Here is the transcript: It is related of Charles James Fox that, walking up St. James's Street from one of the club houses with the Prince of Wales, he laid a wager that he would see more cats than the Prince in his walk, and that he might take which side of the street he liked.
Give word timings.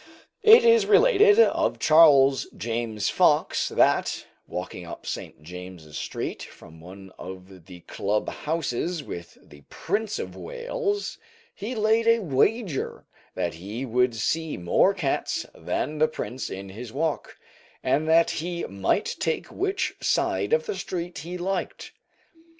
It 0.41 0.65
is 0.65 0.87
related 0.87 1.37
of 1.39 1.77
Charles 1.77 2.47
James 2.57 3.07
Fox 3.09 3.69
that, 3.69 4.25
walking 4.47 4.83
up 4.83 5.05
St. 5.05 5.43
James's 5.43 5.95
Street 5.95 6.41
from 6.41 6.81
one 6.81 7.11
of 7.19 7.67
the 7.67 7.81
club 7.81 8.27
houses 8.27 9.03
with 9.03 9.37
the 9.43 9.61
Prince 9.69 10.17
of 10.17 10.35
Wales, 10.35 11.19
he 11.53 11.75
laid 11.75 12.07
a 12.07 12.17
wager 12.17 13.05
that 13.35 13.53
he 13.53 13.85
would 13.85 14.15
see 14.15 14.57
more 14.57 14.95
cats 14.95 15.45
than 15.53 15.99
the 15.99 16.07
Prince 16.07 16.49
in 16.49 16.69
his 16.69 16.91
walk, 16.91 17.37
and 17.83 18.09
that 18.09 18.31
he 18.41 18.63
might 18.63 19.15
take 19.19 19.51
which 19.51 19.93
side 20.01 20.51
of 20.51 20.65
the 20.65 20.73
street 20.75 21.19
he 21.19 21.37
liked. 21.37 21.91